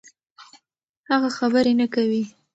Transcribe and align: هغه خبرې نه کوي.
هغه 1.09 1.29
خبرې 1.37 1.73
نه 1.81 1.87
کوي. 1.93 2.23